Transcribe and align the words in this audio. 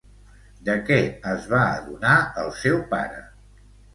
De 0.69 0.77
què 0.87 0.97
es 1.33 1.43
va 1.51 1.59
adonar 1.75 2.15
el 2.45 2.51
seu 2.63 2.83
pare? 2.95 3.21